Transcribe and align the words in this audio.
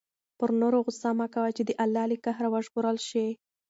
پر 0.37 0.49
نورو 0.61 0.79
غصه 0.85 1.09
مه 1.19 1.27
کوه 1.33 1.49
چې 1.57 1.63
د 1.65 1.71
الله 1.83 2.03
له 2.11 2.17
قهر 2.25 2.45
وژغورل 2.49 2.97
شې. 3.07 3.27